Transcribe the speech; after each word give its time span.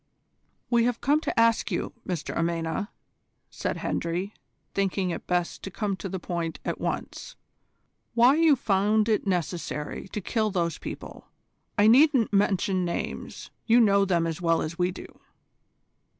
"We 0.71 0.85
have 0.85 0.99
come 0.99 1.21
to 1.21 1.39
ask 1.39 1.69
you, 1.69 1.93
Mr 2.07 2.35
Amena," 2.35 2.89
said 3.51 3.77
Hendry, 3.77 4.33
thinking 4.73 5.11
it 5.11 5.27
best 5.27 5.61
to 5.61 5.69
come 5.69 5.95
to 5.97 6.09
the 6.09 6.17
point 6.19 6.57
at 6.65 6.81
once, 6.81 7.35
"why 8.15 8.33
you 8.33 8.55
found 8.55 9.07
it 9.07 9.27
necessary 9.27 10.07
to 10.07 10.19
kill 10.19 10.49
those 10.49 10.79
people. 10.79 11.27
I 11.77 11.85
needn't 11.85 12.33
mention 12.33 12.83
names. 12.83 13.51
You 13.67 13.79
know 13.79 14.03
them 14.03 14.25
as 14.25 14.41
well 14.41 14.63
as 14.63 14.75
we 14.79 14.89
do." 14.89 15.05